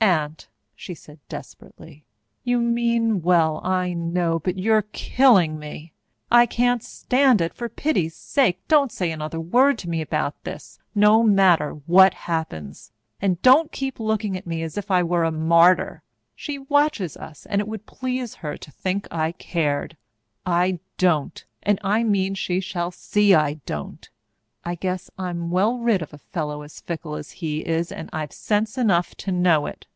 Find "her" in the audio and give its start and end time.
18.36-18.58